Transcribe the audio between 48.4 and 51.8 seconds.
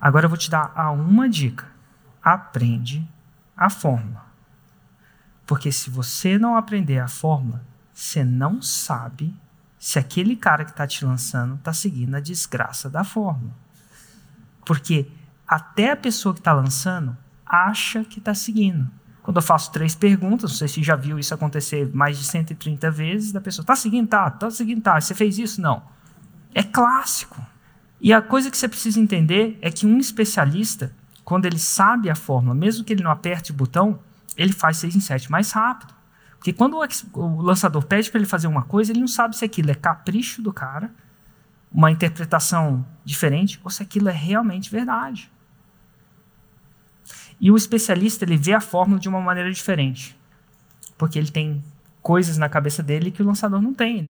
a fórmula de uma maneira diferente, porque ele tem